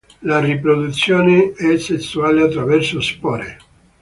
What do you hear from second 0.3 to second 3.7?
riproduzione è sessuale, attraverso spore.